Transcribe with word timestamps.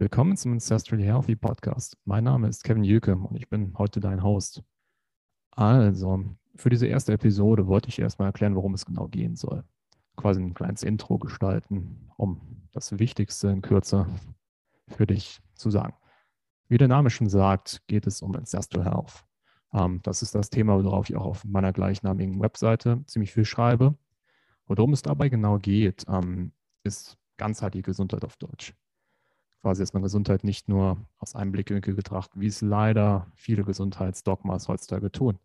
Willkommen 0.00 0.34
zum 0.34 0.52
Ancestrally 0.52 1.04
Healthy 1.04 1.36
Podcast. 1.36 1.98
Mein 2.06 2.24
Name 2.24 2.48
ist 2.48 2.64
Kevin 2.64 2.84
Jüke 2.84 3.14
und 3.14 3.36
ich 3.36 3.50
bin 3.50 3.76
heute 3.76 4.00
dein 4.00 4.22
Host. 4.22 4.62
Also, 5.50 6.24
für 6.56 6.70
diese 6.70 6.86
erste 6.86 7.12
Episode 7.12 7.66
wollte 7.66 7.90
ich 7.90 7.98
erstmal 7.98 8.28
erklären, 8.28 8.56
worum 8.56 8.72
es 8.72 8.86
genau 8.86 9.08
gehen 9.08 9.36
soll. 9.36 9.62
Quasi 10.16 10.40
ein 10.40 10.54
kleines 10.54 10.84
Intro 10.84 11.18
gestalten, 11.18 12.08
um 12.16 12.40
das 12.72 12.98
Wichtigste 12.98 13.48
in 13.48 13.60
Kürze 13.60 14.06
für 14.88 15.06
dich 15.06 15.42
zu 15.52 15.70
sagen. 15.70 15.94
Wie 16.68 16.78
der 16.78 16.88
Name 16.88 17.10
schon 17.10 17.28
sagt, 17.28 17.86
geht 17.86 18.06
es 18.06 18.22
um 18.22 18.34
Ancestral 18.34 18.86
Health. 18.86 19.26
Ähm, 19.74 20.00
das 20.02 20.22
ist 20.22 20.34
das 20.34 20.48
Thema, 20.48 20.82
worauf 20.82 21.10
ich 21.10 21.16
auch 21.16 21.26
auf 21.26 21.44
meiner 21.44 21.74
gleichnamigen 21.74 22.40
Webseite 22.40 23.04
ziemlich 23.04 23.34
viel 23.34 23.44
schreibe. 23.44 23.98
Worum 24.64 24.94
es 24.94 25.02
dabei 25.02 25.28
genau 25.28 25.58
geht, 25.58 26.06
ähm, 26.08 26.52
ist 26.84 27.18
ganzheitliche 27.36 27.82
Gesundheit 27.82 28.24
auf 28.24 28.38
Deutsch. 28.38 28.74
Quasi 29.62 29.82
ist 29.82 29.92
man 29.92 30.02
Gesundheit 30.02 30.42
nicht 30.42 30.68
nur 30.68 30.96
aus 31.18 31.34
einem 31.34 31.52
Blickwinkel 31.52 31.94
betrachtet, 31.94 32.40
wie 32.40 32.46
es 32.46 32.62
leider 32.62 33.26
viele 33.34 33.64
Gesundheitsdogmas 33.64 34.68
heutzutage 34.68 35.12
tun. 35.12 35.38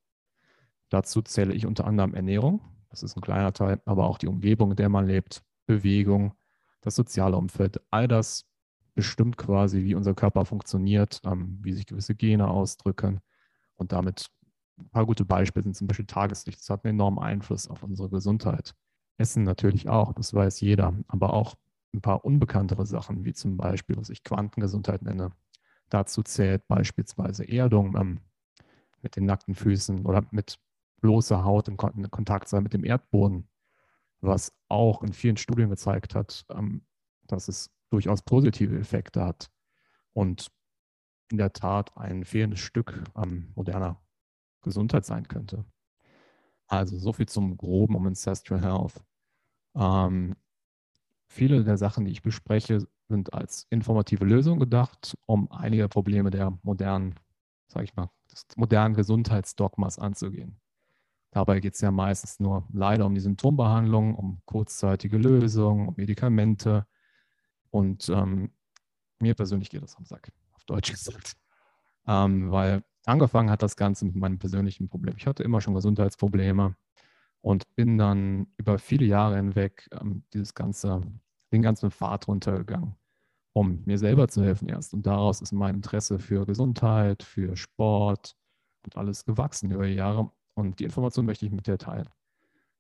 Dazu 0.90 1.22
zähle 1.22 1.54
ich 1.54 1.66
unter 1.66 1.86
anderem 1.86 2.14
Ernährung, 2.14 2.62
das 2.90 3.04
ist 3.04 3.18
ein 3.18 3.22
kleiner 3.22 3.52
Teil, 3.52 3.82
aber 3.86 4.06
auch 4.06 4.18
die 4.18 4.28
Umgebung, 4.28 4.72
in 4.72 4.78
der 4.78 4.88
man 4.88 5.06
lebt, 5.06 5.44
Bewegung, 5.66 6.34
das 6.82 6.96
soziale 6.96 7.36
Umfeld, 7.36 7.82
all 7.92 8.08
das 8.08 8.46
bestimmt 8.94 9.36
quasi, 9.36 9.84
wie 9.84 9.96
unser 9.96 10.14
Körper 10.14 10.46
funktioniert, 10.46 11.20
ähm, 11.26 11.60
wie 11.62 11.74
sich 11.74 11.86
gewisse 11.86 12.16
Gene 12.16 12.48
ausdrücken 12.48 13.20
und 13.76 13.92
damit 13.92 14.30
ein 14.78 14.90
paar 14.90 15.06
gute 15.06 15.26
Beispiele 15.26 15.64
sind 15.64 15.76
zum 15.76 15.88
Beispiel 15.88 16.06
Tageslicht. 16.06 16.60
Das 16.60 16.70
hat 16.70 16.86
einen 16.86 16.96
enormen 16.96 17.20
Einfluss 17.20 17.68
auf 17.68 17.84
unsere 17.84 18.10
Gesundheit. 18.10 18.74
Essen 19.18 19.44
natürlich 19.44 19.90
auch, 19.90 20.14
das 20.14 20.34
weiß 20.34 20.62
jeder, 20.62 20.94
aber 21.08 21.34
auch 21.34 21.56
ein 21.96 22.02
paar 22.02 22.26
unbekanntere 22.26 22.86
Sachen, 22.86 23.26
wie 23.26 23.34
zum 23.34 23.58
Beispiel, 23.58 23.98
was 23.98 24.10
ich 24.10 24.24
Quantengesundheit 24.24 25.02
nenne. 25.02 25.32
Dazu 25.90 26.24
zählt 26.24 26.68
beispielsweise 26.68 27.48
Erdung 27.48 27.96
ähm, 27.98 28.22
mit 29.02 29.16
den 29.16 29.26
nackten 29.26 29.56
Füßen 29.56 30.06
oder 30.06 30.26
mit 30.32 30.60
bloßer 31.02 31.44
Haut 31.44 31.68
in 31.68 31.78
Kontakt 31.78 32.48
sein 32.48 32.64
mit 32.64 32.74
dem 32.74 32.84
Erdboden, 32.84 33.48
was 34.22 34.52
auch 34.70 35.04
in 35.04 35.14
vielen 35.14 35.38
Studien 35.38 35.70
gezeigt 35.70 36.16
hat, 36.16 36.46
ähm, 36.50 36.86
dass 37.28 37.48
es 37.48 37.72
durchaus 37.92 38.24
positive 38.24 38.78
Effekte 38.78 39.24
hat 39.24 39.52
und 40.14 40.52
in 41.32 41.38
der 41.38 41.54
Tat 41.54 41.96
ein 41.98 42.24
fehlendes 42.26 42.60
Stück 42.60 43.04
ähm, 43.16 43.52
moderner 43.56 44.02
Gesundheit 44.62 45.06
sein 45.06 45.28
könnte. 45.28 45.66
Also 46.68 46.98
so 46.98 47.14
viel 47.14 47.28
zum 47.28 47.58
Groben 47.58 47.96
um 47.96 48.08
Ancestral 48.08 48.62
Health. 48.62 49.04
Ähm, 49.76 50.36
viele 51.36 51.64
der 51.64 51.78
Sachen, 51.78 52.06
die 52.06 52.12
ich 52.12 52.22
bespreche, 52.22 52.88
sind 53.08 53.34
als 53.34 53.68
informative 53.70 54.26
Lösung 54.26 54.60
gedacht, 54.60 55.16
um 55.26 55.52
einige 55.52 55.88
Probleme 55.90 56.32
der 56.32 56.58
modernen, 56.64 57.16
sage 57.68 57.86
ich 57.86 57.96
mal, 57.96 58.10
des 58.32 58.46
modernen 58.56 58.96
Gesundheitsdogmas 58.96 60.00
anzugehen. 60.00 60.60
Dabei 61.32 61.60
geht 61.60 61.76
es 61.76 61.82
ja 61.82 61.92
meistens 61.92 62.40
nur 62.40 62.66
leider 62.72 63.06
um 63.06 63.14
die 63.14 63.22
Symptombehandlung, 63.22 64.16
um 64.16 64.42
kurzzeitige 64.46 65.18
Lösungen, 65.18 65.90
um 65.90 65.94
Medikamente. 65.98 66.88
Und 67.70 68.08
ähm, 68.10 68.52
mir 69.20 69.36
persönlich 69.36 69.70
geht 69.70 69.84
das 69.84 69.98
am 69.98 70.06
Sack, 70.06 70.32
auf 70.54 70.64
Deutsch 70.64 70.92
gesagt. 70.92 71.34
Ähm, 72.08 72.52
weil 72.52 72.84
angefangen 73.06 73.50
hat 73.50 73.62
das 73.62 73.76
Ganze 73.76 74.06
mit 74.06 74.16
meinem 74.16 74.40
persönlichen 74.40 74.88
Problem. 74.88 75.16
Ich 75.18 75.28
hatte 75.28 75.44
immer 75.44 75.60
schon 75.60 75.74
Gesundheitsprobleme 75.74 76.76
und 77.42 77.76
bin 77.76 77.98
dann 77.98 78.48
über 78.58 78.80
viele 78.80 79.06
Jahre 79.06 79.36
hinweg 79.36 79.90
ähm, 79.92 80.24
dieses 80.34 80.54
ganze, 80.54 81.02
den 81.56 81.62
ganzen 81.62 81.92
Pfad 81.92 82.28
runtergegangen, 82.28 82.96
um 83.54 83.84
mir 83.86 83.98
selber 83.98 84.28
zu 84.28 84.44
helfen 84.44 84.68
erst. 84.68 84.94
Und 84.94 85.06
daraus 85.06 85.42
ist 85.42 85.52
mein 85.52 85.76
Interesse 85.76 86.20
für 86.20 86.46
Gesundheit, 86.46 87.24
für 87.24 87.56
Sport 87.56 88.36
und 88.84 88.98
alles 88.98 89.26
gewachsen 89.26 89.72
über 89.72 89.88
die 89.88 89.94
Jahre. 89.94 90.32
Und 90.54 90.80
die 90.80 90.86
Information 90.86 91.26
möchte 91.26 91.46
ich 91.46 91.52
mit 91.52 91.68
dir 91.68 91.78
teilen, 91.78 92.10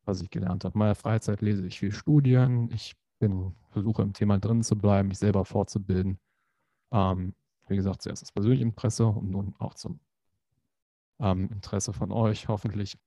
was 0.05 0.21
ich 0.21 0.29
gelernt 0.29 0.63
habe. 0.63 0.75
In 0.75 0.79
meiner 0.79 0.95
Freizeit 0.95 1.41
lese 1.41 1.65
ich 1.65 1.79
viel 1.79 1.91
Studien. 1.91 2.69
Ich 2.71 2.95
bin, 3.19 3.55
versuche 3.69 4.01
im 4.01 4.13
Thema 4.13 4.37
drin 4.37 4.63
zu 4.63 4.77
bleiben, 4.77 5.09
mich 5.09 5.17
selber 5.17 5.45
fortzubilden. 5.45 6.19
Ähm, 6.91 7.33
wie 7.67 7.75
gesagt, 7.75 8.01
zuerst 8.01 8.21
das 8.21 8.31
persönliche 8.31 8.63
Interesse 8.63 9.07
und 9.07 9.31
nun 9.31 9.55
auch 9.57 9.73
zum 9.73 9.99
ähm, 11.19 11.49
Interesse 11.51 11.93
von 11.93 12.11
euch 12.11 12.47
hoffentlich 12.47 12.97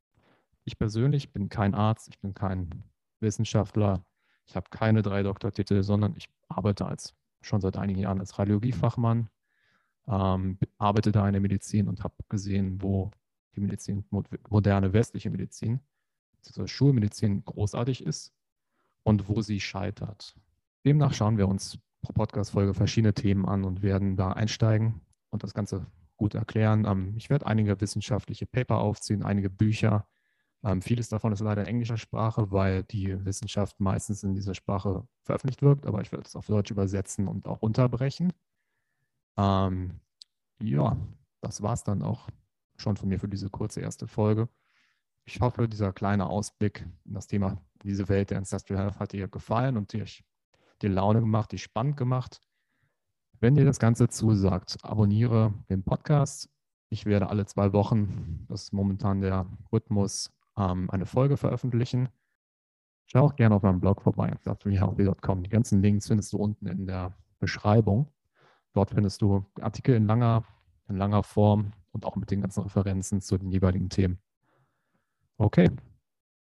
ich 0.68 0.78
persönlich 0.78 1.32
bin 1.32 1.48
kein 1.48 1.74
Arzt, 1.74 2.08
ich 2.08 2.18
bin 2.20 2.34
kein 2.34 2.84
Wissenschaftler, 3.20 4.04
ich 4.48 4.56
habe 4.56 4.70
keine 4.70 5.02
drei 5.02 5.22
Doktortitel, 5.22 5.82
sondern 5.82 6.14
ich 6.16 6.28
arbeite 6.48 6.86
als, 6.86 7.14
schon 7.42 7.60
seit 7.60 7.76
einigen 7.76 8.00
Jahren 8.00 8.18
als 8.18 8.38
Radiologiefachmann, 8.38 9.28
ähm, 10.08 10.58
arbeite 10.78 11.12
da 11.12 11.26
in 11.26 11.34
der 11.34 11.42
Medizin 11.42 11.86
und 11.86 12.02
habe 12.02 12.14
gesehen, 12.28 12.82
wo 12.82 13.10
die 13.54 13.60
Medizin, 13.60 14.04
moderne 14.48 14.92
westliche 14.92 15.30
Medizin, 15.30 15.80
also 16.46 16.66
Schulmedizin 16.66 17.44
großartig 17.44 18.04
ist 18.04 18.32
und 19.02 19.28
wo 19.28 19.42
sie 19.42 19.60
scheitert. 19.60 20.34
Demnach 20.84 21.12
schauen 21.12 21.36
wir 21.36 21.46
uns 21.46 21.78
pro 22.00 22.12
Podcast-Folge 22.12 22.72
verschiedene 22.72 23.12
Themen 23.12 23.44
an 23.44 23.64
und 23.64 23.82
werden 23.82 24.16
da 24.16 24.32
einsteigen 24.32 25.02
und 25.30 25.42
das 25.42 25.52
Ganze 25.52 25.86
gut 26.16 26.34
erklären. 26.34 26.86
Ähm, 26.86 27.12
ich 27.16 27.28
werde 27.28 27.46
einige 27.46 27.80
wissenschaftliche 27.82 28.46
Paper 28.46 28.78
aufziehen, 28.78 29.22
einige 29.22 29.50
Bücher, 29.50 30.06
ähm, 30.64 30.82
vieles 30.82 31.08
davon 31.08 31.32
ist 31.32 31.40
leider 31.40 31.62
in 31.62 31.68
englischer 31.68 31.96
Sprache, 31.96 32.50
weil 32.50 32.82
die 32.84 33.24
Wissenschaft 33.24 33.78
meistens 33.78 34.24
in 34.24 34.34
dieser 34.34 34.54
Sprache 34.54 35.06
veröffentlicht 35.22 35.62
wird, 35.62 35.86
aber 35.86 36.00
ich 36.00 36.10
werde 36.10 36.24
es 36.26 36.34
auf 36.34 36.46
Deutsch 36.46 36.70
übersetzen 36.70 37.28
und 37.28 37.46
auch 37.46 37.62
unterbrechen. 37.62 38.32
Ähm, 39.36 40.00
ja, 40.60 40.96
das 41.40 41.62
war 41.62 41.74
es 41.74 41.84
dann 41.84 42.02
auch 42.02 42.28
schon 42.76 42.96
von 42.96 43.08
mir 43.08 43.20
für 43.20 43.28
diese 43.28 43.50
kurze 43.50 43.80
erste 43.80 44.08
Folge. 44.08 44.48
Ich 45.24 45.40
hoffe, 45.40 45.68
dieser 45.68 45.92
kleine 45.92 46.26
Ausblick 46.26 46.86
in 47.04 47.14
das 47.14 47.26
Thema, 47.26 47.60
diese 47.82 48.08
Welt 48.08 48.30
der 48.30 48.38
Ancestral 48.38 48.78
Health 48.78 48.98
hat 48.98 49.12
dir 49.12 49.28
gefallen 49.28 49.76
und 49.76 49.92
dir, 49.92 50.06
dir 50.82 50.90
Laune 50.90 51.20
gemacht, 51.20 51.52
dir 51.52 51.58
spannend 51.58 51.96
gemacht. 51.96 52.40
Wenn 53.38 53.54
dir 53.54 53.64
das 53.64 53.78
Ganze 53.78 54.08
zusagt, 54.08 54.78
abonniere 54.82 55.54
den 55.68 55.84
Podcast. 55.84 56.50
Ich 56.90 57.04
werde 57.04 57.28
alle 57.28 57.46
zwei 57.46 57.72
Wochen, 57.72 58.46
das 58.48 58.64
ist 58.64 58.72
momentan 58.72 59.20
der 59.20 59.46
Rhythmus, 59.70 60.32
ähm, 60.58 60.90
eine 60.90 61.06
Folge 61.06 61.36
veröffentlichen. 61.36 62.08
Schau 63.06 63.24
auch 63.24 63.36
gerne 63.36 63.54
auf 63.54 63.62
meinem 63.62 63.80
Blog 63.80 64.02
vorbei, 64.02 64.34
factoryhealthy.com. 64.40 65.42
Die 65.42 65.50
ganzen 65.50 65.80
Links 65.80 66.08
findest 66.08 66.32
du 66.32 66.38
unten 66.38 66.66
in 66.66 66.86
der 66.86 67.14
Beschreibung. 67.38 68.08
Dort 68.74 68.90
findest 68.90 69.22
du 69.22 69.46
Artikel 69.60 69.94
in 69.94 70.06
langer, 70.06 70.44
in 70.88 70.96
langer 70.96 71.22
Form 71.22 71.72
und 71.92 72.04
auch 72.04 72.16
mit 72.16 72.30
den 72.30 72.42
ganzen 72.42 72.62
Referenzen 72.62 73.20
zu 73.20 73.38
den 73.38 73.50
jeweiligen 73.50 73.88
Themen. 73.88 74.18
Okay, 75.38 75.70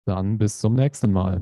dann 0.06 0.38
bis 0.38 0.59
zum 0.59 0.73
nächsten 0.73 1.11
Mal. 1.11 1.41